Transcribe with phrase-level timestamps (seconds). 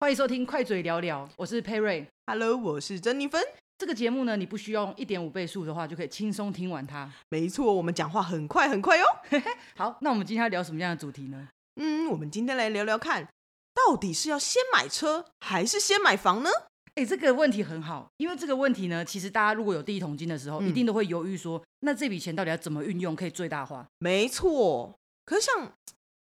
[0.00, 2.06] 欢迎收听《快嘴聊聊》，我是佩瑞。
[2.26, 3.38] Hello，我是珍妮芬。
[3.76, 7.12] 这个节目呢，你不需要用一点五倍速的话，就可以轻松听完它。
[7.28, 9.04] 没错，我们讲话很快很快哟。
[9.76, 11.48] 好，那我们今天要聊什么样的主题呢？
[11.78, 13.28] 嗯，我们今天来聊聊看，
[13.74, 16.48] 到底是要先买车还是先买房呢？
[16.94, 23.86] 哎，这个问题很好，因为这个问题呢，其实大家如果有第一桶金的时候，嗯、一定都会犹豫说，那这笔钱到底要怎么运用，可以最大化？
[23.98, 24.98] 没错。
[25.26, 25.70] 可是像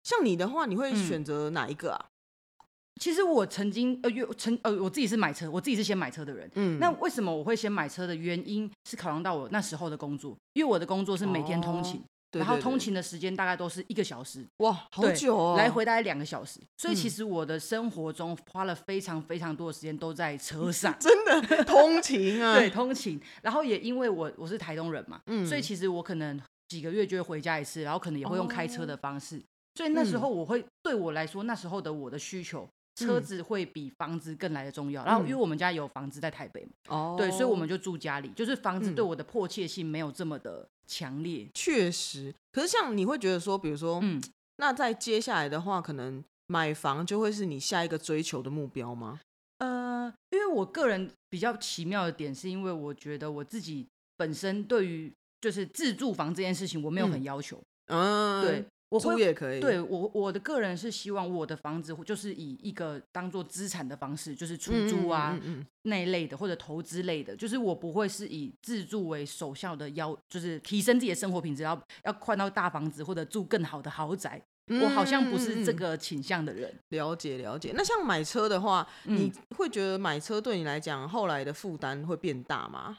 [0.03, 2.01] 像你的话，你会选择哪一个啊？
[2.03, 2.11] 嗯
[2.99, 6.49] 其实我曾经呃，有曾呃，我自己是买车，我自己是先买车的人。
[6.55, 21.63] 嗯，那为什么我会先买车的原因是考量到我那时候的工作，因为我的工作是每天通勤，哦、对对对，然后通勤的时间大概都是一个小时，哇，好久哦，来回大概两个小时，所以其实我的生活中花了非常非常多的时间都在车上， 真的？
[21.63, 29.43] 通勤啊， 对，通勤，然后也因为我我是台东人嘛，嗯，所以其实我可能几个月就会回家一次，然后可能也会用开车的方式，哦、
[29.75, 32.67] 所以那时候我会、嗯、对我来说那时候的我的需求。
[33.05, 41.47] 车子会比房子更来的重要，嗯、然后因为我们家有房子在台北嘛，哦，对，所以我们就住家里，就是房子对我的迫切性没有这么的强烈。
[41.53, 44.21] 确实，可是像你会觉得说，比如说，嗯，
[44.57, 49.19] 那在接下来的话，可能买房就会是你下一个追求的目标吗？
[49.59, 58.65] 呃，因为我个人比较奇妙的点，是因为我觉得我自己本身对于就是自住房这件事情，我没有很要求，嗯，对。
[58.89, 59.59] 我租也可以。
[59.59, 74.41] 对我，我的个人是希望我的房子就是以一个当做资产的方式，就是出租啊嗯嗯嗯嗯那一类的，或者投资类的，就是我不会是以自住为首要的要，就是提升自己的生活品质，要要换到大房子或者住更好的豪宅。
[74.71, 76.71] 嗯、我好像不是这个倾向的人。
[76.89, 77.71] 了解了解。
[77.75, 82.97] 那像买车的话，嗯、你会觉得买车对你来讲后来的负担会变大吗？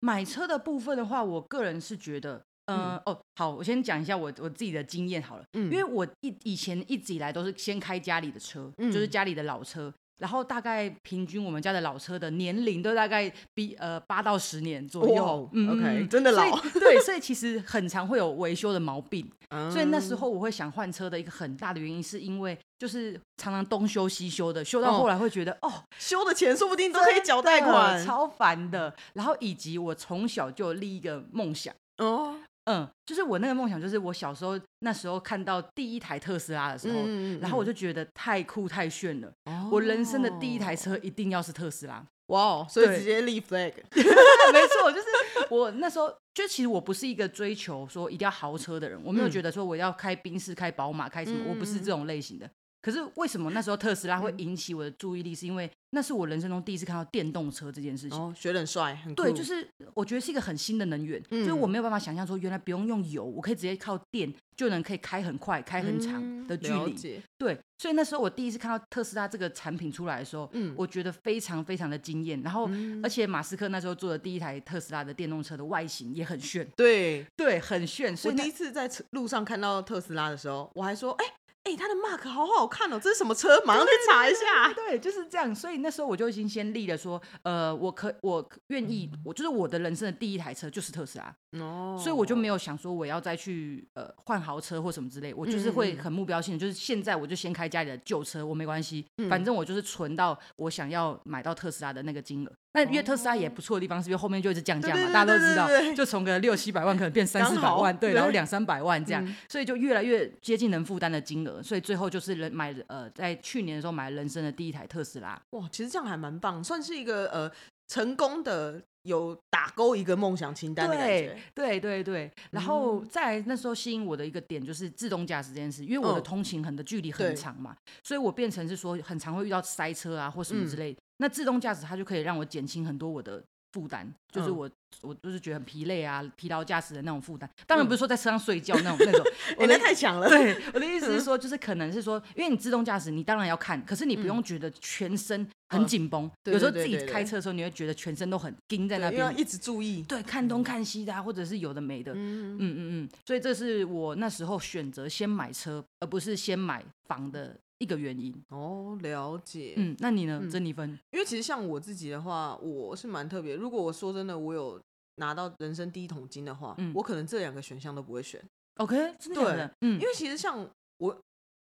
[0.00, 2.44] 买车的部分的话，我个人是觉得。
[2.68, 32.36] 嗯、呃、哦，好，我先讲一下我我自己的经验好了，嗯，因为我以以前一直以来都是先开家里的车，嗯，就是家里的老车，然后大概平均我们家的老车的年龄都大概比呃八到十年左右，哦、嗯，OK，真的老，对，所以其实很常会有维修的毛病， 嗯，所以那时候我会想换车的一个很大的原因，是因为就是常常东修西修的，修到后来会觉得哦，哦，修的钱说不定都可以缴贷款，超烦的，然后以及我从小就立一个梦想，哦。
[32.70, 39.32] 嗯，就是我那个梦想，就是我小时候那时候看到第一台特斯拉的时候，嗯、然后我就觉得太酷太炫了。
[39.46, 42.66] 哦、我人生的第一台车一定要是特斯拉，哇哦！
[42.68, 45.06] 所以直接立 flag， 没错，就是
[45.48, 52.50] 我那时候就其实我不是一个追求说一定要豪车的人，我没有觉得说我要开宾士、开宝马、开什么，嗯、我不是这种类型的。
[52.80, 55.34] 可是为什么那时候特斯拉会引起我的注意力？
[55.34, 58.18] 是因为那是我人生中第一次看到电动车这件事情。
[58.18, 59.14] 哦，觉得很帅，很。
[59.14, 66.94] 对，就是我觉得是一个很新的能源，嗯、就是我没有办法想象说原来不用用油，我可以直接靠电就能可以开很快、开很长的距离。
[67.16, 72.40] 嗯、对，所以那时候我第一次看到特斯拉这个产品出来的时候，嗯，我觉得非常非常的惊艳。
[72.42, 76.68] 然后，嗯、而且马斯克那时候做的第一台特斯拉的电动车的外形也很炫。
[76.76, 78.16] 对，对，很炫。
[78.16, 81.32] 所以我第一次在路上看到特斯拉的时候，我还说，哎、欸。
[81.68, 83.62] 哎、欸，它的 mark 好好看哦，这是什么车？
[83.66, 84.72] 马上去查一下。
[84.72, 85.54] 对，就是这样。
[85.54, 91.34] 所以那时候我就已经先立了说，呃，我可我愿意，我就是我的人生的第一台车就是特斯拉。
[91.60, 92.00] 哦。
[92.02, 102.52] 所以我就没有想说我要再去呃换豪车或什么之类，我就是会很目标性的，就是现在我就先开家里的旧车，我没关系，反正我就是存到我想要买到特斯拉的那个金额。
[102.74, 115.40] 那因为特斯拉也不错的地方，是因为后面就一直降价嘛，大家都知道，就从个六七百万可能变三四百万，对，然后两三百万这样，所以就越来越接近能负担的金额，所以最后就是人买呃，在去年的时候买了人生的第一台特斯拉。
[115.50, 117.50] 哇，其实这样还蛮棒，算是一个呃
[117.86, 121.38] 成功的有打勾一个梦想清单的感觉。
[121.54, 131.00] 对对对对，然后在那时候吸引我的一个点就是自动驾驶这件事，因为我的通勤很的距离很长嘛，所以我变成是说很常会遇到塞车啊或什么之类的。
[131.18, 133.42] 那自动驾驶它就可以让我减轻很多我的
[133.72, 137.48] 负担，就是我、嗯、我就是觉得很疲累啊，疲劳驾驶的那种负担。
[137.66, 139.24] 当然不是说在车上睡觉那种那种，
[139.58, 140.28] 我那太强了。
[140.28, 146.30] 对，我的意思是 说，就是可能是说，因为你自动驾驶，你当然要看，可是你不用觉得全身很紧绷。
[146.44, 152.12] 有时候自己开车的时候，你会觉得全身都很盯在那边，要一直注意，对，看东看西的、啊，或者是有的没的。
[152.14, 153.08] 嗯嗯嗯嗯。
[153.26, 157.54] 所以这是我那时候选择先买车，而不是先买房的。
[157.78, 159.74] 一个原因哦，了解。
[159.76, 160.98] 嗯，那你呢，珍妮芬？
[161.10, 163.54] 因为其实像我自己的话，我是蛮特别。
[163.54, 164.80] 如果我说真的，我有
[165.16, 168.42] 拿到人生第一桶金的话，嗯，我可能这两个选项都不会选。
[168.76, 171.20] OK，真的，对，嗯，因为其实像我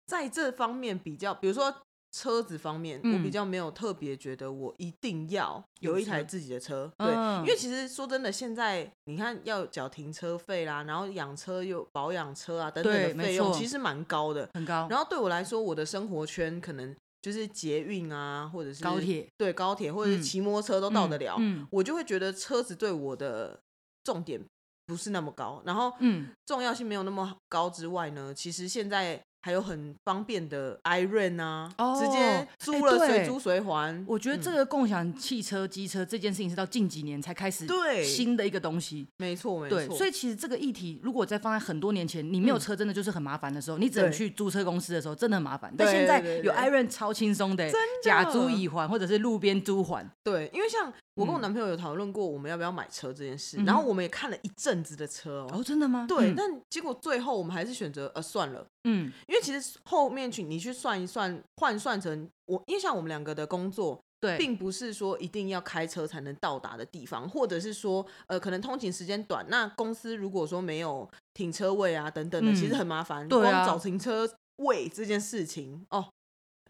[0.06, 1.74] 在这方面比较，比如说。
[2.14, 14.88] 车子方面，我比较没有特别觉得我一定要有一台自己的车，对，因为其实说真的，现在你看要缴停车费啦，然后养车又保养车啊等等的费用，其实蛮高的，很高。
[14.92, 21.36] 然后对我来说，我的生活圈可能就是捷运啊，或者是高铁，对高铁或者是骑摩托车都到得了，
[21.72, 23.60] 我就会觉得车子对我的
[24.04, 24.40] 重点
[24.86, 29.20] 不是那么高，然后嗯，重要性没有那么高之外呢，其实现在。
[29.46, 34.04] 还有很方便的 iRent 啊，oh, 直接租了随租随还。
[34.08, 39.06] 我觉得这个共享汽车、机车这件事情是到近几年才开始对新的一个东西。
[39.18, 39.78] 没错，没错。
[39.78, 45.74] 对，所以其实这个议题如果再放在很多年前，你没有车真的就是很麻烦的时候，嗯、你只能去租车公司的时候，真的很麻烦。
[45.78, 47.70] 但现在有 iRent 超轻松的，
[48.02, 50.10] 假租已还或者是路边租还。
[50.24, 50.92] 对，因为像。
[51.16, 55.50] 我跟我男朋友有讨论过我们要不要买车这件事，嗯、然后我们也看了一阵子的车哦。
[55.54, 56.06] 哦，真的吗？
[56.08, 76.10] 对，嗯、但结果最后我们还是选择呃算了，嗯，因为其实后面去你去算一算，换算成我，因为像我们两个的工作，对，并不是说一定要开车才能到达的地方，或者是说呃可能通勤时间短，那公司如果说没有停车位啊等等的，嗯、其实很麻烦，光找停车位这件事情、啊、哦，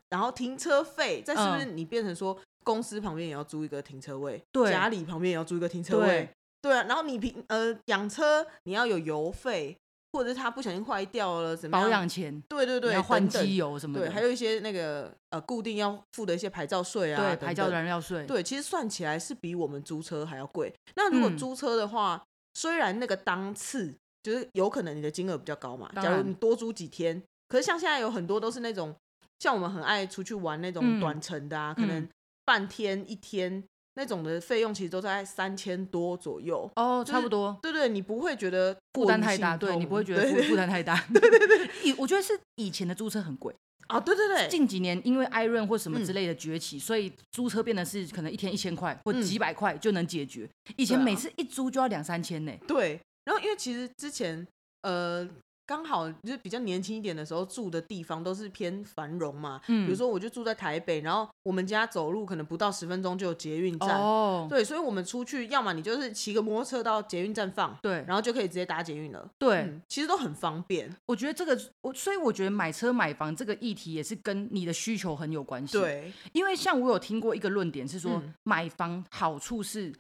[0.10, 2.38] 然后停车费，再是不是你变成说。
[2.64, 6.30] 嗯公司旁边也要租一个停车位，对，家里旁边也要租一个停车位，对，
[6.62, 6.84] 对啊。
[6.88, 9.78] 然后你平呃养车，你要有油费，
[10.14, 12.42] 或者是它不小心坏掉了，怎么保养钱？
[12.48, 20.74] 对对对，要换机油什么的，对，还有一些那个呃固定要付的一些牌照税啊，对，牌照燃料税，对，其实算起来是比我们租车还要贵。
[20.96, 28.96] 那如果租车的话，嗯、虽然那个当次就是有可能你的金额比较高嘛，假如你多租几天，可是像现在有很多都是那种
[29.40, 32.08] 像我们很爱出去玩那种短程的啊，嗯、可能。
[32.46, 33.64] 半天一天
[33.96, 37.58] 那种的费用其实都在三千多左右哦，差不多。
[37.62, 40.96] 对对，你不会觉得负担太大，对你不会觉得负负担太大。
[41.14, 43.54] 对对对，以我觉得是以前的租车很贵
[43.88, 44.48] 啊，对对对。
[44.48, 50.50] 近几年因为 iRent 或什么之类的崛起，所以租车变得是可能一天一千块或几百块就能解决。
[50.76, 52.52] 以前每次一租就要两三千呢。
[52.68, 54.48] 对，然后因为其实之前
[54.82, 55.30] 呃。
[55.66, 70.94] 刚好就是比较年轻一点的时候住的地方都是偏繁荣嘛，嗯，比如说我就住在台北，然后我们家走路可能不到十分钟就有捷运站，哦，对，所以我们出去要么你就是骑个摩托车到捷运站放，对，然后就可以直接搭捷运了，对，嗯，其实都很方便。
[71.06, 79.94] 我觉得这个我，所以我觉得买车买房这个议题也是跟你的需求很有关系，对，因为像我有听过一个论点是说，嗯，买房好处是，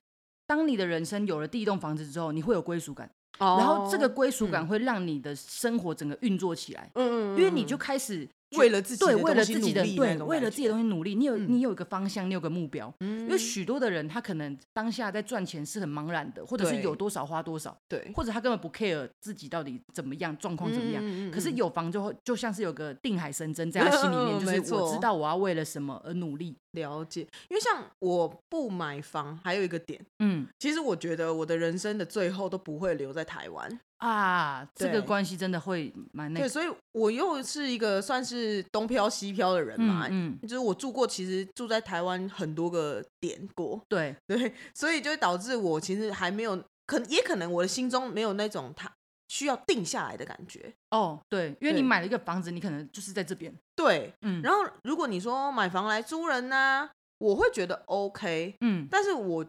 [0.45, 3.09] 当你的人生有了第一栋房子之后，你会有归属感。
[3.39, 8.27] 然后这个归属感会让你的生活整个运作起来，嗯，因为你就开始。
[8.57, 11.15] 为了自己对，为了自己的对，为了自己的东西努力。
[11.15, 12.93] 你有你有一个方向，你有个目标。
[12.99, 21.31] 因为许多的人他可能当下在赚钱是很茫然的，或者是有多少花多少，对，或者他根本不 care 自己到底怎么样，状况怎么样。
[21.31, 26.55] 可是有房就会就像是有个定海神针在他心里面， 就是我知道我要为了什么而努力。
[26.73, 33.79] 了解，因为像我不买房，还有一个点，嗯，其实我觉得我的人生的最后都不会留在台湾。
[34.03, 36.45] 啊，这个关系真的会蛮那个。
[36.45, 48.91] 对，所以我又是一个算是东飘西飘的人嘛，嗯，嗯，就是我住过，其实住在台湾很多个点过，对 对，所以就会导致我其实还没有，可能也可能我的心中没有那种他
[49.29, 50.73] 需要定下来的感觉。
[50.89, 54.41] 哦，对，因为你买了一个房子，你可能就是在这边，对，嗯。
[54.41, 56.89] 然后如果你说买房来租人呢，啊，
[57.19, 59.45] 我会觉得 OK，嗯，但是我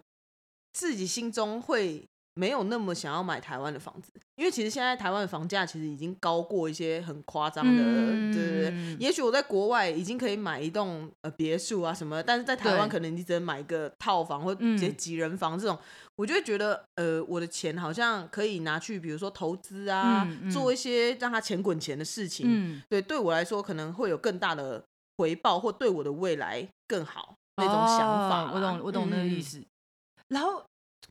[0.73, 2.05] 自己心中会。
[2.37, 8.97] 没有那么想要买台湾的房子，因为其实现在台湾的房价其实已经高过一些很夸张的，嗯、对对对。
[8.99, 15.85] 也许我在国外已经可以买一栋呃别墅啊什么，但是在台湾可能你只能买一个套房或者几人房这种，嗯、
[16.17, 24.83] 我就会觉得呃我的钱好像可以拿去比如说投资啊，做一些让它钱滚钱的事情，嗯、对，对我来说可能会有更大的
[25.19, 28.51] 回报，或对我的未来更好那种想法。
[28.51, 29.59] 哦、我懂，我懂那个意思。
[29.59, 29.67] 嗯、
[30.31, 30.65] 然后。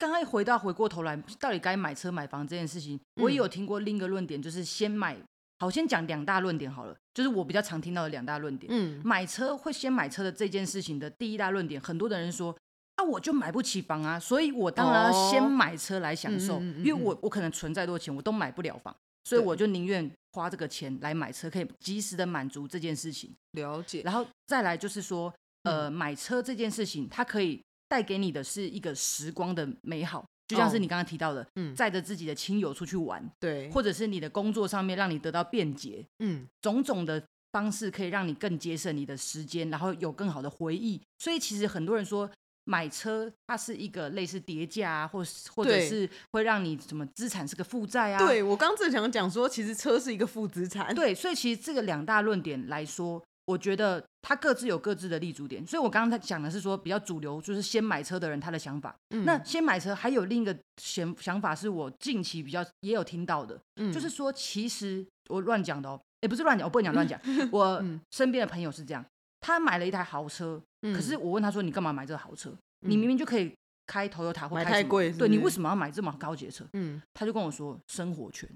[0.04, 5.16] 刚刚一回到回过头来，到底该买车买房这件事情，我也有听过另一个论点，就是先买。
[5.60, 8.70] 好，先讲两大论点好了，就是我比较常听到的两大论点。
[8.70, 12.54] 嗯，买车会先买车的这件事情的第一大论点，很多的人说
[12.98, 18.94] 啊，我就买不起房啊，所以我当然要先买车来享受，因为我我可能存再多钱，我都买不了房，
[19.24, 23.34] 所以我就宁愿花这个钱来买车，可以及时的满足这件事情。
[23.54, 24.02] 了解。
[24.04, 25.34] 然后再来就是说，
[25.64, 27.64] 呃，买车这件事情，它可以。
[27.94, 41.00] 带给你的是一个时光的美好，就像是你刚刚提到的，嗯，载着自己的亲友出去玩，对，或者是你的工作上面让你得到便捷，嗯，种种的方式可以让你更节省你的时间，然后有更好的回忆。
[41.20, 42.28] 所以其实很多人说
[42.64, 45.24] 买车它是一个类似叠价啊，或
[45.54, 48.18] 或者是会让你什么资产是个负债啊。
[48.18, 50.96] 对，我刚正想讲说，其实车是一个负资产。
[50.96, 53.24] 对，所以其实这个两大论点来说。
[53.46, 58.96] 我觉得他各自有各自的立足点，所以我刚刚他讲的是说比较主流，就是先买车的人他的想法。
[59.10, 67.20] 嗯、那先买车还有另一个想想法，是我近期比较也有听到的，嗯、就是说其实我乱讲的哦，也不是乱讲，我不能讲乱讲。
[67.52, 69.06] 我 身边的朋友是这样，
[69.42, 72.56] 他买了一台豪车，可是我问他说：“你干嘛买这个豪车？
[72.88, 73.54] 你明明就可以
[73.88, 78.50] 开 Toyota 或开太贵，对，你为什么要买这么高级的车？”嗯，他就跟我说：“生活圈。”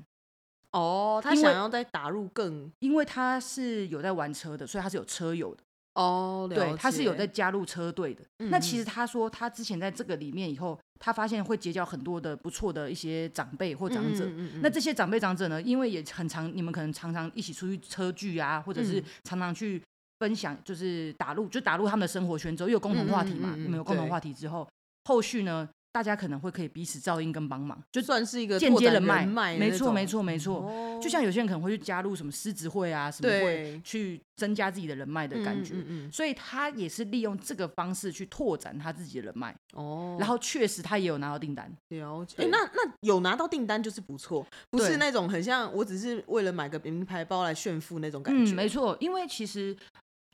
[0.78, 5.64] 哦，他想要再打入更，因为他是有在玩车的，所以他是有车友的。
[5.96, 8.24] 哦，对，他是有在加入车队的。
[8.38, 14.26] 嗯、那其实他说，他之前在这个里面以后，他发现会结交很多的不错的一些长辈或长者。
[14.26, 19.82] 嗯嗯嗯、那这些长辈长者呢，因为也很常，你们可能常常一起出去车聚啊，或者是常常去
[20.20, 23.56] 分享，就是打入，就打入他们的生活圈之后，又有共同话题嘛。
[23.56, 24.70] 你们、有共同话题之后，对
[25.06, 25.68] 后续呢？
[25.98, 29.26] 大家可能会可以彼此照应跟帮忙，就算是一个间接人脉，
[29.58, 30.70] 没错没错没错。
[31.02, 35.74] 就像有些人可能会去加入什么狮子会啊什么会，去增加自己的人脉的感觉。
[36.12, 39.56] 所以他也是利用这个方式去拓展他自己的人脉。
[39.74, 41.68] 哦，然后确实他也有拿到订单。
[41.88, 42.44] 了解。
[42.44, 48.54] 哎，那那有拿到订单就是不错，不是那种很像我只是为了买个名牌包来炫富那种感觉。
[48.54, 49.76] 嗯，没错，因为其实。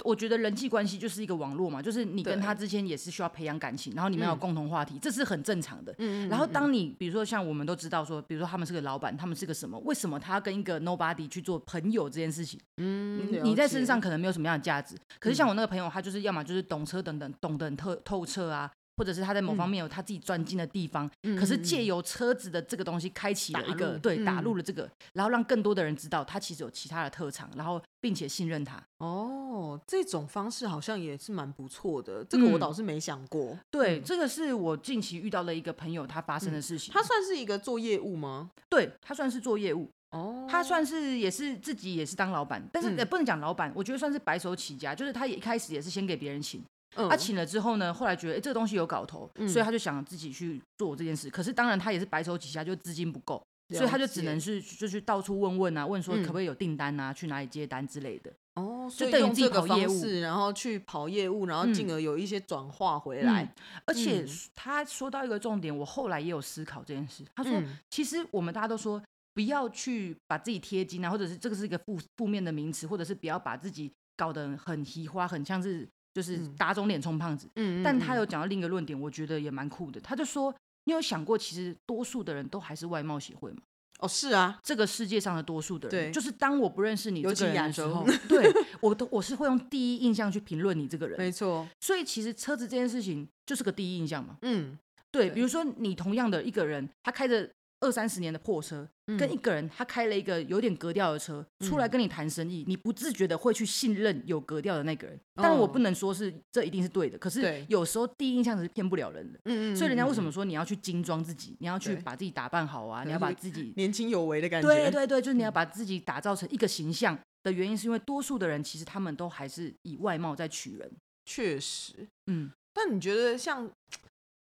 [0.03, 5.95] 我觉得人际关系就是一个网络嘛，就是你跟他之间也是需要培养感情，然后你们有共同话题，这是很正常的。
[6.29, 9.79] 然后当你比如说像我们都知道说，比如说他们是个老板，他们是个什么？
[9.79, 12.59] 为什么他要跟一个 nobody 去做朋友这件事情？
[12.77, 18.71] 嗯，你在身上可能没有什么样的价值，可是像我那个朋友，他就是要么就是懂车等等，懂得很透透彻啊。
[18.97, 28.81] 或者是他在某方面有他自己专精的地方，嗯、可是借由车子的这个东西开启了一个，打对，打入了这个，嗯、然后让更多的人知道他其实有其他的特长，然后并且信任他。
[28.99, 33.51] 哦，这种方式好像也是蛮不错的，这个我倒是没想过。
[33.51, 36.91] 嗯、对，这个是我近期遇到的一个朋友他发生的事情。
[36.91, 38.51] 嗯、他算是一个做业务吗？
[38.69, 39.89] 对，他算是做业务。
[40.11, 46.63] 哦，他算是也是自己也是当老板，但是也不能讲老板，我觉得算是白手起家，就是他也一开始也是先给别人请。
[46.95, 51.29] 他、嗯啊、请了之后呢，后来觉得哎，这个东西有搞头，嗯、所以他就想自己去做这件事。
[51.29, 58.31] 可是当然他也是白手起家，就资金不够，所以他就只能是就去到处问问啊，问说可不可以有订单啊，嗯、去哪里接单之类的。
[58.55, 63.51] 哦，所以用这个方式，然后去跑业务，然后进而有一些转化回来。
[63.85, 64.23] 而且
[64.53, 67.23] 他说到一个重点，我后来也有思考这件事。
[67.35, 69.01] 他说，嗯、其实我们大家都说
[69.33, 75.89] 不要去把自己贴金啊，或者是这个是一个负负面的名词，或者是不要把自己搞得很奇花，很像是。
[76.13, 79.99] 就是打肿脸充胖子，嗯，但他有讲到另一个论点，我觉得也蛮酷的。
[79.99, 80.53] 他就说，
[80.85, 83.57] 你有想过，其实多数的人都还是外貌协会吗？
[83.99, 88.51] 哦，是啊，这个世界上的多数的人，对，就是当我不认识你这个人的时候，对
[88.81, 91.67] 我都我是会用第一印象去评论你这个人， 没错。
[91.79, 94.77] 所以其实车子这件事情就是个第一印象嘛，嗯，
[95.11, 95.29] 对。
[95.29, 97.49] 比如说你同样的一个人，他开着。
[97.83, 98.87] 二三十年的破车，
[99.19, 105.19] 跟一个人他开了一个有点格调的车出来跟你谈生意，你不自觉的会去信任有格调的那个人。
[105.35, 109.39] 但我不能说是这一定是对的，可是有时候第一印象是骗不了人的。
[109.43, 109.75] 嗯嗯。
[109.75, 114.67] 所以人家为什么说你要去精装自己，你要去把自己打扮好啊，你要把自己年轻有为的感觉。
[114.67, 120.89] 对对对，就是你要把自己打造成一个形象的原因，是因为多数的人其实他们都还是以外貌在取人。
[121.25, 122.51] 确实，嗯。
[122.73, 123.69] 但你觉得像？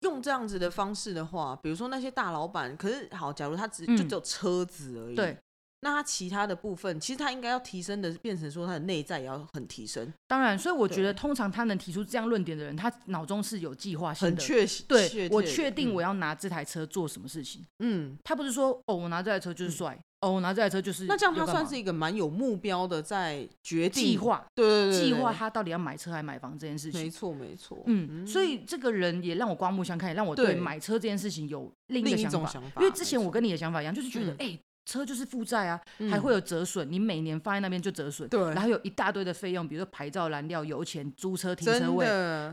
[0.02, 5.38] 用这样子的方式的话，比如说那些大老板，可是好，假如他只就只有车子而已，嗯、对，
[5.82, 10.12] 那他其他的部分，其实他应该要提升的，变成说他的内在也要很提升。
[10.28, 17.66] 当然，所以我觉得，通常他能提出这样论点的人，他脑中是有计划性的，很确对，确我确定我要拿这台车做什么事情。
[17.80, 19.96] 嗯，他不是说哦，我拿这台车就是帅。
[19.96, 21.06] 嗯哦，我拿这台车就是。
[21.06, 27.00] 那这样他算是一个蛮有目标的，在决定计划，对计划他到底要买车还是买房这件事情。
[27.00, 27.82] 没错，没错。
[27.86, 32.52] 嗯，所以这个人也让我刮目相看，也让我对买车这件事情有另一个想法。
[32.82, 42.06] 因为之前我跟你的想法一样，就是觉得，哎，车就是负债啊，还会有折损，你每年放在那边就折损，对，然后有一大堆的费用，比如说牌照、燃料、油钱、租车、停车位，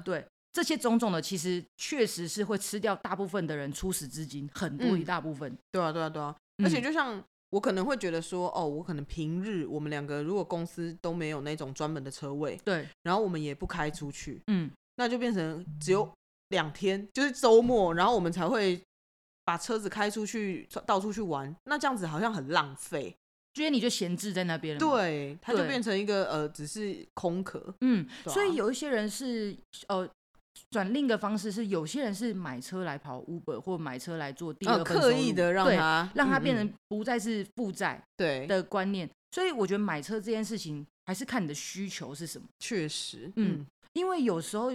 [0.04, 5.56] 对，这些种种的，其实确实是会吃掉大部分的人初始资金，很多一大部分。
[5.70, 7.22] 对啊，对啊，对啊，而且就像。
[7.50, 16.12] 我可能会觉得说，哦，我可能平日我们两个如果公司都没有那种专门的车位，对，然后我们也不开出去，嗯，那就变成只有
[16.48, 18.82] 两天，就是周末，然后我们才会
[19.46, 23.16] 把车子开出去到处去玩，那这样子好像很浪费，
[23.54, 29.56] 所以你就闲置在那边了，对，它就变成一个呃，只是空壳，嗯，啊、所以有一些人是
[29.88, 30.06] 呃。
[30.70, 39.08] 转另一个方式是，有些人是买车来跑 Uber，或买车来做第二份刻意的让它让他变成不再是负债对的观念。
[39.32, 42.48] 所以我觉得买车这件事情还是看你的需求是什么。
[42.58, 44.72] 确实，嗯，因为有时候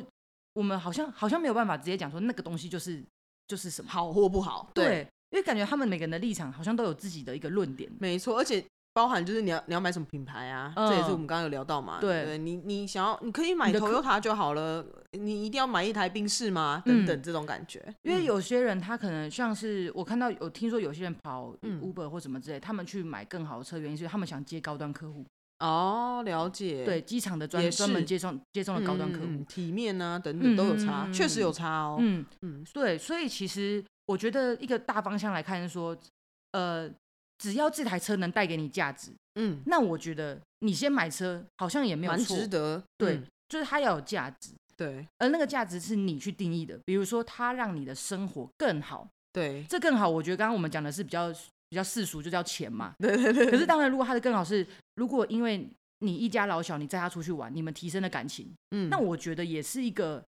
[0.54, 3.04] 我们好像好像没有办法直接讲说那个东西就是
[3.52, 4.70] 就是什么好或不好。
[4.74, 7.92] 对，因为感觉他们每个人的立场好像都有自己的一个论点。
[8.00, 8.64] 没错，而且。
[8.94, 10.74] 包含就是你要你要买什么品牌啊？
[10.76, 12.02] 嗯、这也是我们刚刚有聊到嘛。
[12.02, 16.84] 对，对，你你想要你可以买 Toyota 就好了，你一定要买一台宾士吗？
[16.86, 17.82] 等等这种感觉。
[17.88, 25.26] 嗯、因为有些人他可能像是我看到有听说有些人跑 Uber 或什么之类，嗯、他们去买更好的车，原因是他们想接高端客户。
[25.62, 26.84] 哦，了解。
[26.84, 31.98] 对，机场的专专门接送接送的高端客户，嗯、体面啊等等都有差，确、嗯、实有差哦。
[32.00, 35.96] 嗯嗯，对，所以其实我觉得一个大方向来看是说，
[36.52, 36.90] 呃，
[37.38, 42.84] 只要这台车能带给你价值，嗯，那我觉得你先买车好像也没有错，值得。
[42.98, 44.52] 对，嗯、就是它要有价值。
[44.76, 49.08] 对，而那个价值是你去定义的，比如说它让你的生活更好。
[49.32, 50.10] 对，这更好。
[50.10, 51.32] 我觉得刚刚我们讲的是比较
[51.72, 52.94] 比较世俗，就叫钱嘛。
[53.00, 53.50] 对对对。
[53.50, 55.66] 可是当然，如果他的更好是，如果因为
[56.00, 60.22] 你一家老小，你带他出去玩，你们提升了感情，嗯，那我觉得也是一个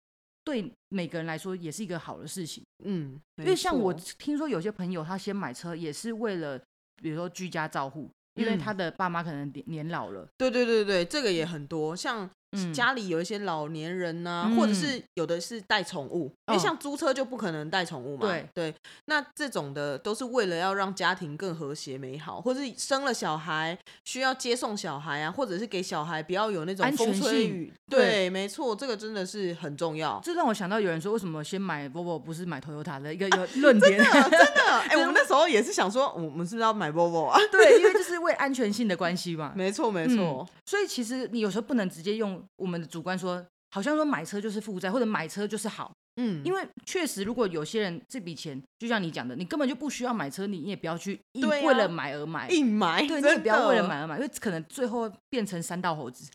[0.43, 2.63] 对每个人来说也是一个好的事情。
[2.85, 6.61] 嗯，因为像我听说有些朋友他先买车也是为了，
[7.01, 10.27] 比如说居家照护，因为他的爸妈可能年年老了。
[10.37, 12.29] 对对对对，这个也很多，像。
[12.73, 18.27] 家里有一些老年人呐、啊，嗯、或者是有的是带宠物，嗯、因为像租车就不可能带宠物嘛。
[18.27, 27.71] 对对，那这种的都是为了要让家庭更和谐美好，或者是生了小孩需要接送小孩啊，或者是给小孩不要有那种风吹雨。
[27.89, 30.19] 对，对没错，这个真的是很重要。
[30.23, 34.01] 这让我想到有人说，为什么先买 Volvo 不是买 Toyota 的一个 有论点？
[34.01, 34.61] 啊、真的，真的。
[34.91, 37.39] 哎、欸，我们那时候也是想说，我们是不是要买 Volvo 啊？
[37.49, 39.53] 对，因为这是 为安全性的关系嘛。
[39.55, 40.47] 没错，没错、嗯。
[40.65, 42.40] 所以其实你有时候不能直接用。
[42.57, 56.29] 我们的主观说，好像说买车就是负债，或者买车就是好，嗯，因为确实，如果有些人这笔钱，就像你讲的，你根本就不需要买车，你也不要去为了买而买，硬买，对，你也不要为了买而买，因为可能最后变成三道猴子，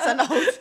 [0.00, 0.60] 三道猴子，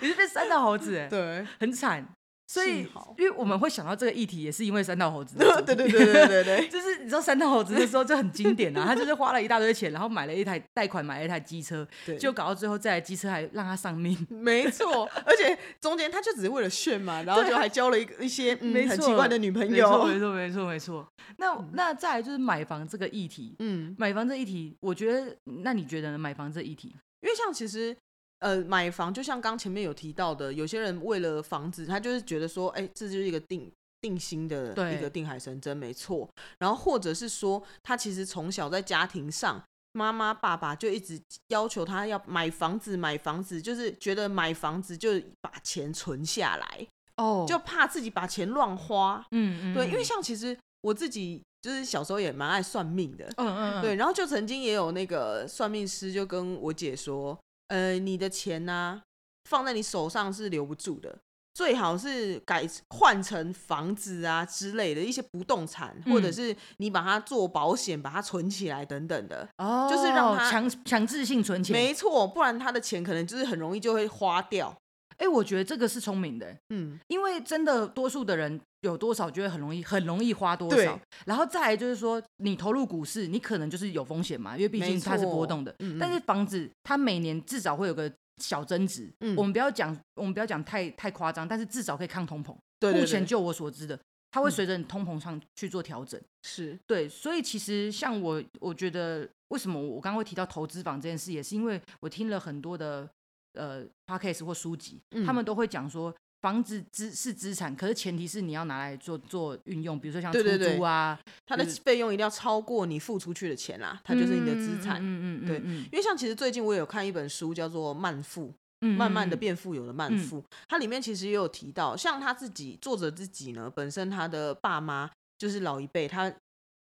[0.00, 2.06] 你是被三道猴子，哎，对，很惨。
[2.50, 2.78] 所以，
[3.18, 5.36] 因为我们会想到这个议题，也是因为三道猴子。
[5.66, 14.16] 对对对对对对， 就是你知道三道猴子的时候就很经典啊，他就是花了一大堆钱，然后买了一台贷款买了一台机车，对，就搞到最后这台机车还让他丧命。
[14.30, 20.06] 没错，而且中间他就只是为了炫嘛， 然后就还交了一个一些嗯很奇怪的女朋友。
[20.06, 21.06] 没错没错没错。
[21.36, 26.18] 那那再来就是买房这个议题，嗯，买房这议题，我觉得那你觉得呢？
[26.18, 26.88] 买房这议题，
[27.20, 27.94] 因为像其实。
[28.40, 33.68] 呃，买房就像刚前面有提到的，有些人为了房子，他就是觉得说，哎，这就是一个定
[34.00, 36.28] 定心的一个定海神针，没错。
[36.60, 49.26] 然后或者是说，他其实从小在家庭上，妈妈爸爸就一直要求他要买房子，买房子，就是觉得买房子就把钱存下来，哦，就怕自己把钱乱花。
[49.32, 57.36] 嗯嗯，对，因为像其实我自己就是小时候也蛮爱算命的，嗯嗯，对，然后就曾经也有那个算命师就跟我姐说。
[57.68, 59.02] 呃，你的钱呢、啊，
[59.48, 61.18] 放在你手上是留不住的，
[61.54, 74.76] 最好是改换成房子啊之类的一些不动产，嗯、或者是你把它做保险，把它存起来等等的，哦，就是让它强强制性存钱，没错，不然他的钱可能就是很容易就会花掉。
[75.18, 92.56] 哎，我觉得这个是聪明的，嗯，因为真的多数的人有多少就会很容易很容易花多少，对然后再来就是说你投入股市，你可能就是有风险嘛，因为毕竟它是波动的，嗯、但是房子它每年至少会有个小增值，嗯，我们不要讲我们不要讲太太夸张，但是至少可以抗通膨，
[92.92, 93.98] 目前就我所知的，
[94.30, 103.10] 它会随着你通膨上去做调整，是、嗯、对，所以其实像我我觉得为什么我刚刚会提到投资房这件事，也是因为我听了很多的。
[103.58, 115.00] 呃，podcast 或书籍，嗯、他们都会讲说，房子资是资产，可是前提是你要拿来做做运用，比如说像出租啊，它的费用一定要超过你付出去的钱啦，它就是你的资产。
[115.02, 115.56] 嗯嗯嗯，对，
[115.90, 118.46] 因为像其实最近我有看一本书，叫做《慢富》，
[118.82, 126.32] 嗯、慢慢的变富有的慢富，嗯、它里面其实也有提到，像他自己作者自己呢，本身他的爸妈就是老一辈，他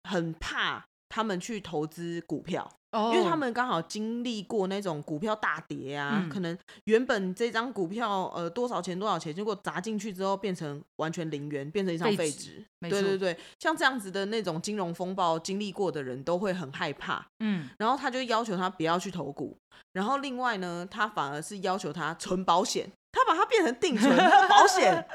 [0.10, 0.84] 很怕
[1.14, 2.68] 他们去投资股票。
[3.12, 12.64] 因为他们刚好经历过那种股票大跌啊，嗯、可能原本这张股票呃多少钱多少钱，结果砸进去之后变成完全零元，变成一张废纸。
[12.82, 17.26] 对对对，像这样子的那种金融风暴经历过的人都会很害怕。
[17.40, 19.58] 嗯，然后他就要求他不要去投股，
[19.94, 23.03] 然后另外呢，他反而是要求他存保险，他
[23.34, 24.16] 把它变成定存
[24.48, 25.06] 保险。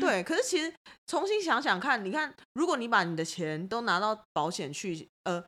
[0.00, 0.72] 对，可是其实
[1.06, 5.44] 重新想想看，你看，如果你把你的钱都拿到保险去，呃。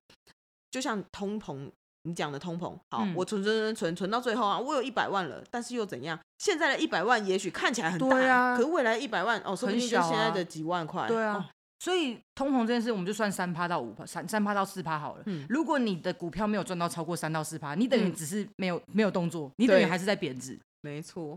[0.72, 1.68] 就像通膨，
[2.04, 6.16] 你讲的通膨，好，嗯、我存存存存存到最后啊，我有一百万了，但是又怎样？
[6.38, 11.34] 现在的一百万也许看起来很大，对啊，可是未来一百万哦，说不定就现在的几万块，对啊。
[11.34, 11.44] 哦、
[11.80, 15.24] 所以通膨这件事，我们就算三趴到五趴，三三趴到四趴好了。
[15.26, 20.56] 嗯、如果你的股票没有赚到超过三到四趴，你等于只是没有、嗯、没有动作，你等于还是在贬值。
[20.82, 21.36] 没错。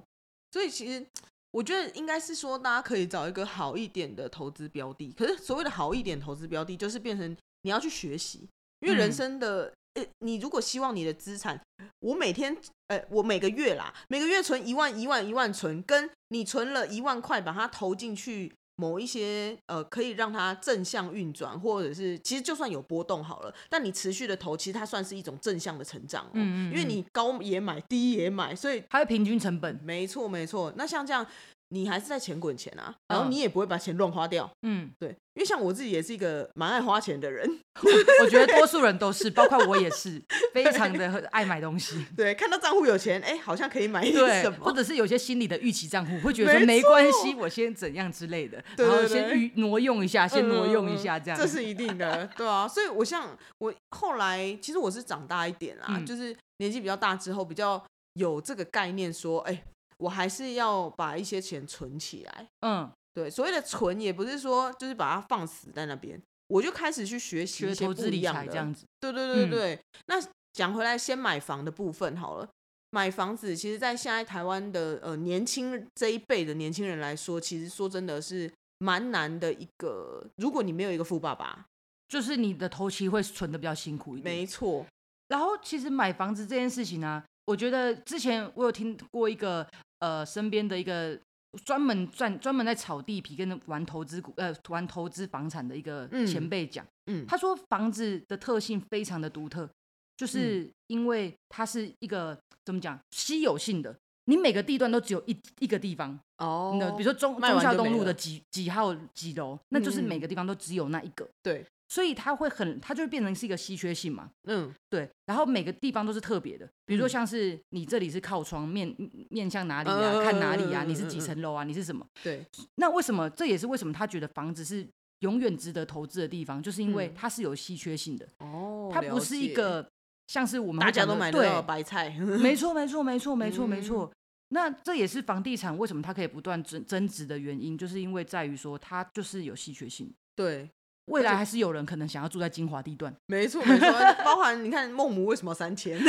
[0.54, 1.04] 所以其实
[1.50, 5.12] 我觉得应该是说，大家可以找一个好一点的投资标的。
[5.18, 8.48] 可是所谓的好一点投资标的，就是变成你要去学习。
[8.82, 11.60] 因为人生的，呃，你如果希望你的资产，
[12.00, 12.56] 我每天，
[12.88, 26.30] 呃，我每个月啦，每个月存一万、一万、一万存，跟你存了一万块，把它投进去某一些呃，可以让它正向运转，或者是其实就算有波动好了，但你持续的投，其实它算是一种正向的成长哦。
[26.34, 29.80] 嗯，嗯，嗯，因为你高也买，低也买，所以它会平均成本。
[29.84, 30.74] 没错，没错。
[30.76, 31.26] 那像这样。
[31.70, 34.50] 你还是在钱滚钱啊，然后你也不会把钱乱花掉。
[34.62, 37.50] 嗯，对，因为像我自己也是一个蛮爱花钱的人，
[38.24, 40.22] 我觉得多数人都是，包括我也是，
[40.54, 42.06] 非常的爱买东西。
[42.16, 51.40] 对，看到账户有钱，哎，好像可以买一点什么，或者是有些心理的预期账户，会觉得说没关系，我先怎样之类的，然后先预挪用一下，先挪用一下这样。
[51.40, 52.68] 这是一定的，对啊。
[52.68, 59.64] 所以我像我后来，其实我是长大一点啦，就是年纪比较大之后，比较有这个概念，说，哎。
[60.04, 62.48] 我还是要把一些钱存起来。
[62.62, 68.86] 嗯，对，所谓的存也不是说就是把它放死在那边，我就开始去学习一些不一样的这样子。
[69.00, 70.16] 对对对对、嗯、那
[70.54, 72.48] 讲回来，先买房的部分好了。
[72.92, 80.24] 买房子，其实，在现在台湾的呃年轻这一辈的年轻人来说，其实说真的是蛮难的一个。
[80.36, 81.66] 如果你没有一个富爸爸，
[82.08, 84.36] 就是你的头期会存的比较辛苦一点。
[84.36, 84.86] 没错。
[85.28, 89.68] 然后，其实买房子这件事情呢、啊，我觉得之前我有听过一个。
[90.00, 91.18] 呃，身边的一个
[91.64, 99.70] 专门赚、专门在炒地皮跟玩投资股、呃，玩投资房产的一个前辈讲，嗯，他说房子的特性非常的独特，
[100.18, 111.66] 就是因为它是一个怎么讲稀有性的，你每个地段都只有一一个地方哦，比如说中中孝东路的几几号几楼，那就是每个地方都只有那一个，对。
[111.94, 114.32] 所以它会很，它就会变成是一个稀缺性嘛。
[114.46, 115.08] 嗯，对。
[115.28, 118.92] 然后每个地方都是特别的，比如说像是你这里是靠窗面
[119.30, 122.04] 面向哪里啊，呃、看哪里啊，你是几层楼啊，你是什么？
[122.24, 122.44] 对。
[122.78, 124.88] 那为什么这也是为什么他觉得房子是
[125.20, 128.28] 永远值得投资的地方，就是因为它是有稀缺性的。
[128.40, 128.90] 哦。
[128.92, 129.88] 它不是一个
[130.26, 132.10] 像是我们大家都买的白菜。
[132.10, 134.12] 没错，没错，没错，没错，没错。
[134.48, 140.12] 那这也是房地产为什么它可以不断增增值的原因，就是因为在于说它就是有稀缺性。
[140.36, 140.68] 对。
[141.06, 143.88] 未来还是有人可能想要住在精华地段，没错没错，
[144.24, 146.00] 包含你看孟母为什么要三千？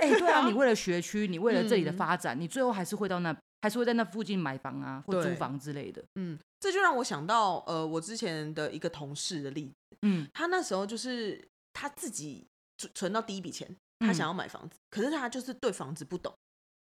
[0.00, 6.04] 哎、欸， 对啊，你为了学区，你为了这里的发展，嗯、你最后还是会到那，还是会在那附近买房啊，或租房之类的。
[6.14, 12.46] 嗯，这就让我想到，呃，我之前的一个同事的例子，嗯，他那时候就是他自己
[12.78, 16.32] 存存到第一笔钱，他想要买房子，嗯、可是他就是对房子不懂。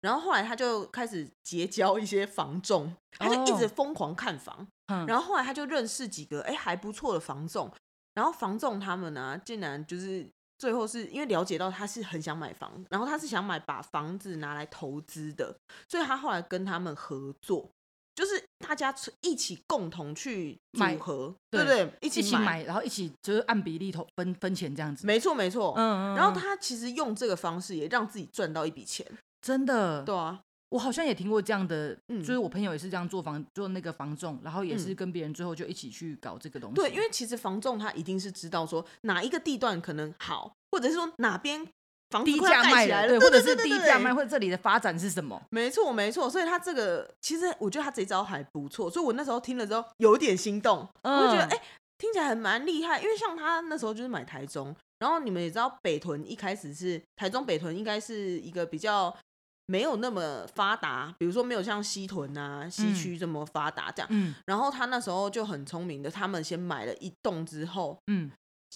[0.02, 4.68] 然后后来他就开始结交一些房仲，他就一直疯狂看房。
[4.88, 5.10] Oh.
[5.10, 7.72] 然后后来他就认识几个哎还不错的房仲，
[8.14, 15.58] 然后房仲他们呢、啊，竟然就是最后是因为了解到他是很想买房，然后他是想买把房子拿来投资的，
[15.90, 17.68] 所以他后来跟他们合作，
[18.14, 21.94] 就是大家一起共同去组合，买对不对？
[22.02, 25.08] 一起买，一起买，然后一起就是按比例投分分钱这样子。
[25.08, 29.06] 没错没错，嗯，嗯，然后他其实用这个方式也让自己赚到一笔钱。
[29.42, 36.76] 真的，对啊，我好像也听过这样的，嗯，就是我朋友也是这样做房做那个房仲，然后也是跟别人最后就一起去搞这个东西。
[36.76, 41.66] 对，因为其实房仲他一定是知道说哪一个地段可能好，或者是说哪边
[42.10, 45.42] 房子低价卖了，对，或者是低价卖，或者这里的发展是什么？
[45.52, 46.30] 没错，没错。
[46.30, 51.62] 所以他这个其实我觉得他这招还不错，所以我那时候听了之后有点心动，嗯、我就觉得哎、欸，
[52.00, 53.00] 听起来还蛮厉害。
[53.00, 59.16] 因为像他那时候就是买台中，然后你们也知道北屯一开始是台中北屯应该是一个比较。
[59.68, 64.08] 没有那么发达，比如说没有像西屯啊、西区这么发达这样。
[64.12, 64.36] 嗯。
[64.46, 68.32] 然后他那时候就很聪明的，他们先买了一栋之后，嗯，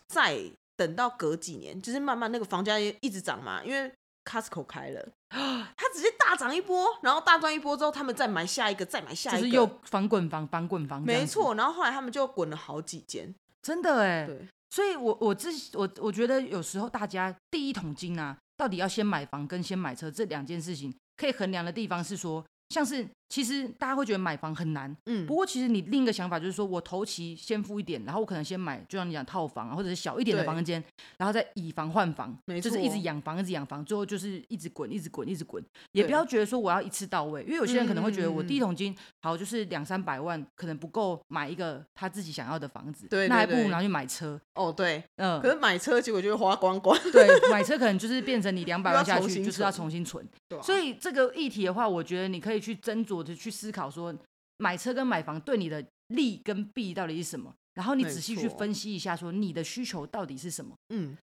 [0.07, 0.39] 再
[0.75, 3.91] 等到隔几年，就是慢慢那个房价也一直涨嘛，因为
[4.25, 11.01] Costco 开了，他直接大涨一波，然后大赚一波之后，他们再买下一个，再买下一个，就是又翻滚房，翻滚房。
[11.01, 11.53] 没错。
[11.55, 14.25] 然后后来他们就滚了好几间，真的哎。
[14.25, 14.47] 对。
[14.71, 18.37] 所以我我自我我觉得有时候大家第一桶金啊。
[18.59, 23.07] 到底要先买房跟先买车这两件事情，可以衡量的地方是说，像是。
[23.29, 30.83] 其实大家会觉得买房很难，嗯，不过其实你另一个想法就是说，我头期先付一点，然后我可能先买，就像你讲套房啊，或者是小一点的房间，
[31.17, 44.39] 然后再以房换房，就是一直养房，一直养房，最后就是一直滚，一直滚，一直滚，也不要觉得说我要一次到位，因为有些人可能会觉得我第一桶金好就是两三百万，可能不够买一个他自己想要的房子，对，那还不如拿去买车。
[44.55, 50.27] 哦，对，嗯，可是买车结果就会花光光，对， 买车可能就是变成你两百万下去就是要重新存，
[50.63, 54.13] 所以这个议题的话，我觉得你可以去斟酌的去思考说。
[54.61, 57.55] 买车跟买房对你的利跟弊到底是什么？
[57.75, 60.75] 然后你仔细去分析一下，说你的需求到底是什么？
[60.89, 61.17] 嗯，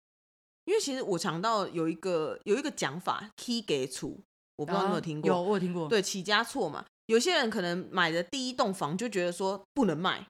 [0.65, 4.19] 因为其实我想到有一个有一个讲法，key 给出，
[4.57, 5.29] 我不知道你有没有听过？
[5.29, 5.87] 有，我有听过。
[5.87, 10.27] 对，起家错嘛，有些人可能买的第一栋房就觉得说不能卖。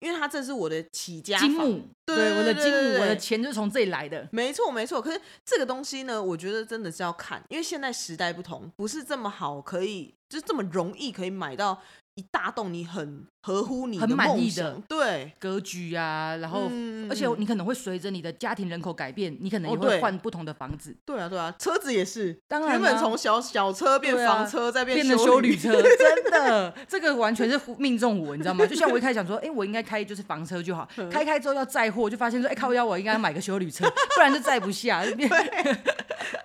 [0.00, 4.28] 因为他这是我的起家金母，对，我的金母，我的钱就是从这里来的。
[4.30, 5.00] 没错，没错。
[5.00, 11.80] 可是这个东西呢，我觉得真的是要看，因为现在时代不同，不是这么好可以，就是这么容易可以买到
[12.16, 20.96] 一大栋你很合乎你很满意的对格局啊，然后、嗯、而且你可能会随着你的家庭人口改变，你可能也会换不同的房子。
[21.04, 28.66] 对啊，对啊，车子也是，当然原本从小小车变房车，啊、再变成修旅车， 真的，这个完全是命中我，你知道吗？
[28.66, 35.04] 就像我一开始想说，哎，我应该开就是房车就好，开开之后要载货，就发现说，哎，靠腰，我应该买个修旅车，不然就载不下。
[35.14, 35.28] 对，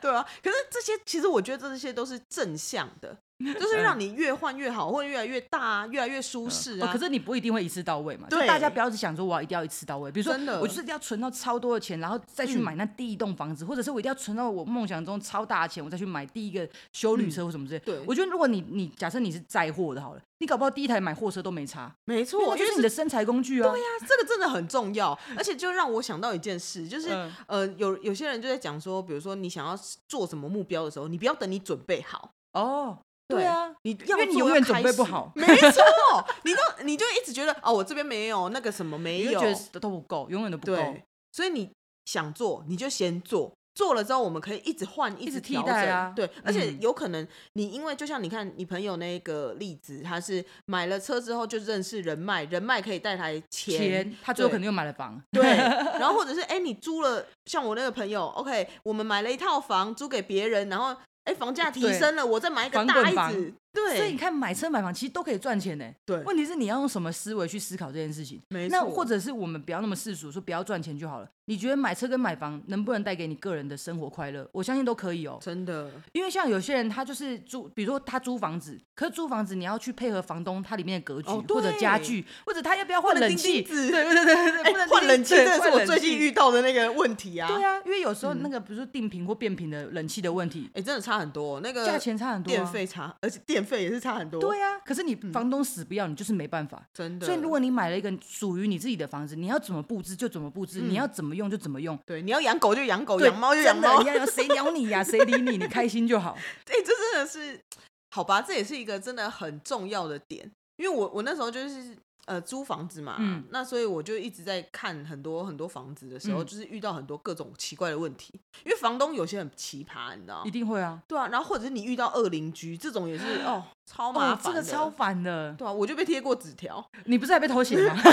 [0.01, 3.17] 对啊，可是这些其实我觉得这些都是正向的。
[3.59, 6.91] 就是让你越换越好，或者越来越大，越来越舒适啊、哦。
[6.91, 8.27] 可是你不一定会一次到位嘛。
[8.29, 8.41] 对。
[8.41, 10.11] 就大家不要只想说我要一定要一次到位。
[10.11, 17.85] 比如说，我就是一定要存到超多的钱，然后再去买那第一栋房子，嗯、或者是我一定要存到我梦想中超大的钱，我再去买第一个修旅车或什么之类、嗯。
[17.85, 17.99] 对。
[18.05, 21.89] 我觉得如果你你假设你是载货的，好了，你搞不好第一台买货车都没差。
[22.05, 23.71] 没错，就是你的身材工具啊。
[23.71, 25.17] 对呀、啊，这个真的很重要。
[25.37, 32.97] 而且就让我想到一件事，就是、嗯、呃，有有些人就在讲说，比如说你想要做什么目标的时候，你不要等你准备好哦。
[33.29, 35.83] 对啊，你要因为你永远准备不好， 没错，
[36.43, 40.95] 你就你就一直觉得哦，我这边没有那个什么没有，觉得都不够，永远都不够。
[41.31, 41.69] 所以你
[42.05, 46.11] 想做，你就先做，做了之后我们可以一直换，一直替代啊。
[46.15, 55.21] 对，而且有可能你因为就像你看你朋友那个例子，他是买了车之后就认识人脉，人脉可以带来钱，他最后肯定又买了房。
[55.31, 55.43] 对，
[56.01, 60.97] 然后或者是哎，你租了，像我那个朋友，OK，我们买了一套房租给别人，然后。
[61.29, 63.53] 哎，房价提升了，我再买一个大一子。
[63.71, 65.85] 对，所以你看，买车买房其实都可以赚钱呢。
[66.05, 68.41] 对，问题是你要用什么思维去思考这件事情。
[68.49, 68.77] 没错。
[68.77, 71.29] 那或者是我们不要那么世俗，说不要赚钱就好了。
[71.45, 74.47] 你觉得买车跟买房能不能带给你个人的生活快乐？
[74.51, 75.39] 我相信都可以哦。
[75.41, 83.63] 真的，因为像有些人他就是租，比如说他租房子，可是租房子你要去配合房东他里面的格局或者家具，或者他要不要换冷气？
[83.63, 87.47] 对对对对对， 换冷气这是我最近遇到的那个问题啊。
[87.47, 94.41] 对啊，因为有时候那个比如说定频或变频的冷气的问题，哎，真的差很多，那个价钱差很多，电费差，而且电费也是差很多。
[94.41, 97.25] 对呀、啊，可是你房东死不要，嗯、你就是没办法，真的。
[97.27, 101.97] 所以如果你买了一个属于你自己的房子，你要怎么布置就怎么布置，嗯、你要怎么用就怎么用。
[102.05, 104.01] 对，你要养狗就养狗，养猫就养猫。
[104.01, 105.03] 你要谁鸟你呀、啊？
[105.03, 105.57] 谁理你？
[105.57, 106.35] 你开心就好。
[106.65, 107.61] 对， 这真的是
[108.09, 108.41] 好吧？
[108.41, 111.95] 这也是一个真的很重要的点，因为我我那时候就是。
[112.29, 120.43] 呃，租房子嘛，嗯，那所以我就一直在看很多很多房子的时候，嗯，就是遇到很多各种奇怪的问题，因为房东有些很奇葩，你知道？
[120.45, 127.95] 一定会啊，对啊，然后或者是你遇到恶邻居，这种也是哦，超麻烦，哦，这个超烦的，对啊，我就被贴过纸条， 你不是还被偷写吗？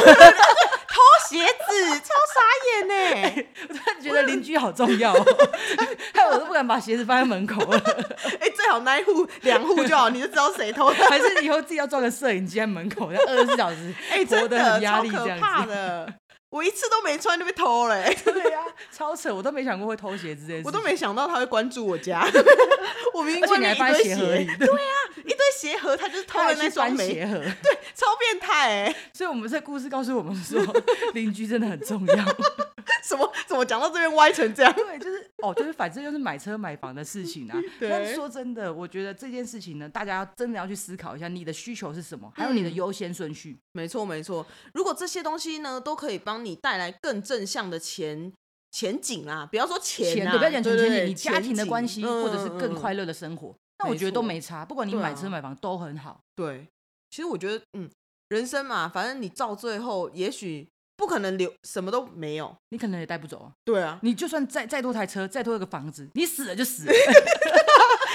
[1.28, 5.24] 鞋子超傻眼呢、欸， 我突然觉得邻居好重要、喔，
[6.14, 7.82] 害我都不敢把鞋子放在门口了。
[8.66, 10.96] 最好那一户两户就好，你就知道谁偷的。
[11.08, 16.12] 还是以后自己要装个摄影机在门口，要二十四小时， 哎、欸，活得很压力这样子。
[16.50, 19.32] 我一次都没穿就被偷了、欸，对呀、啊，超扯！
[19.32, 22.26] 我都没想过会偷鞋子这件事，我都没想到他会关注我家。
[23.14, 28.96] 我明明而且你还放在鞋盒里， 对呀、啊，一堆鞋盒，他就是偷了那双鞋盒，对，超变态哎、欸！
[29.12, 30.60] 所以我们这故事告诉我们说，
[31.14, 32.24] 邻居真的很重要。
[33.08, 33.32] 什么？
[33.46, 34.72] 怎么讲到这边歪成这样？
[34.74, 37.56] 对，就是哦，就是反正就是买车买房的事情啊。
[37.78, 37.88] 对。
[37.88, 43.56] 但是说真的，我觉得这件事情呢，大家真的要去思考一下，你的需求是什么，还有你的优先顺序。
[43.72, 44.44] 没错，没错。
[44.74, 48.32] 如果这些东西呢，都可以帮你带来更正向的钱
[48.72, 54.64] 前景啊，不要说钱啊，不要讲钱前景，你家庭的关系，或者是更快乐的生活，那我觉得都没差。
[54.64, 56.20] 不管你买车买房都很好。
[56.34, 56.66] 对，
[57.10, 57.88] 其实我觉得，嗯，
[58.30, 60.66] 人生嘛，反正你到最后，也许。
[60.96, 63.52] 不可能留什么都没有，你可能也带不走啊。
[63.64, 66.92] 对啊，你就算再再多台车，再多一个房子，你死了就死了。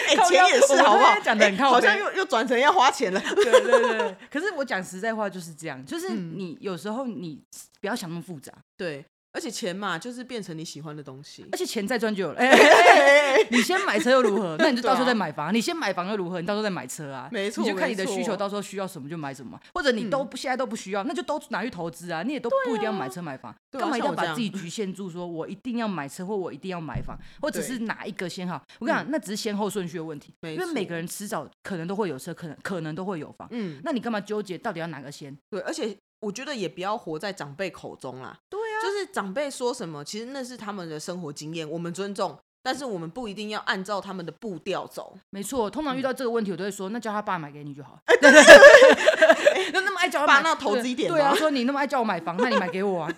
[0.07, 1.19] 哎、 欸，钱也是好不好？
[1.23, 3.19] 讲的很靠、欸，好像又又转成要花钱了。
[3.35, 4.15] 对对对。
[4.31, 7.41] 可是我讲实在话就是这样，就是你有时候你
[7.79, 8.51] 不要想那么复杂。
[8.75, 9.05] 对。
[9.33, 11.45] 而且钱嘛，就是变成你喜欢的东西。
[11.51, 12.39] 而且钱再赚就有了。
[12.39, 14.55] 欸欸欸欸、你先买车又如何？
[14.59, 15.47] 那你就到时候再买房。
[15.47, 16.41] 啊、你先买房又如何？
[16.41, 17.29] 你到时候再买车啊。
[17.31, 19.59] 没错，你就看你的需求，到时候需要什么就买什么。
[19.73, 22.23] 或者你都、嗯、现在都不需要，那就都拿去投资啊。
[22.23, 25.09] 你也都不一定要买车买房，干、啊、嘛一定要把自己局限住？
[25.09, 28.61] 说我一定要买车，或我一定要买房，或者是哪一个先好？
[28.79, 30.33] 我跟你讲，那只是先后顺序的问题。
[30.41, 33.47] 因为每个人迟早可能都会有车，可能可能都会有房。
[33.51, 35.37] 嗯，那你干嘛纠结到底要哪个先？
[35.49, 38.37] 对，而且我觉得也不要活在长辈口中啦。
[38.49, 38.59] 对。
[39.01, 45.17] 就是长辈说什么，其实那是他们的生活经验，我们尊重，但是我们不一定要按照他们的步调走。
[45.31, 47.97] 没错，通常遇到这个问题，我都会说，那叫他爸买给你就好。
[48.21, 48.29] 那
[49.81, 51.11] 那么爱叫他爸，那投资一点。
[51.11, 53.11] 对啊，说你那么爱叫我买房，那你买给我啊。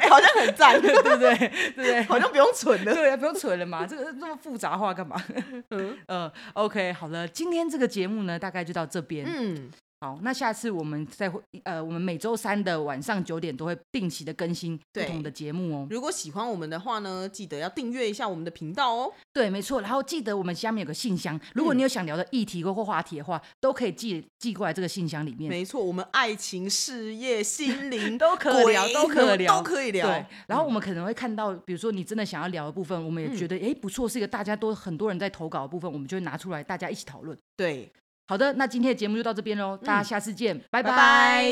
[0.00, 1.36] 哎，好像很赞， 对不对？
[1.36, 2.02] 对不对？
[2.02, 2.92] 好像不用存了。
[2.92, 5.22] 对啊，不用存了嘛，这个这么复杂化干嘛？
[5.70, 9.24] 嗯 呃，OK，好了，今天这个节目呢，大概就到这边。
[9.28, 9.70] 嗯。
[10.02, 15.86] 好，那下次我们再会，呃，我们每周三的晚上九点都会定期的更新不同的节目哦。
[15.90, 19.12] 如果喜欢我们的话呢，记得要订阅一下我们的频道哦。
[19.30, 19.82] 对，没错。
[19.82, 25.50] 然后记得我们下面有个信箱，如果你有想聊的议题或或话题的话，嗯、都可以寄寄过来这个信箱里面。
[25.50, 30.06] 没错，我们爱情、事业、心灵 都可以聊，都可以聊，都可以聊。
[30.06, 30.24] 对。
[30.46, 37.36] 然后我们可能会看到，比如说你真的想要聊的部分，我们也觉得哎、嗯、不错，是一个大家都很多人在投稿的部分，我们就会拿出来大家一起讨论。
[37.54, 37.92] 对。
[38.30, 41.50] 好的那今天的节目就到这边喽大家下次见拜拜。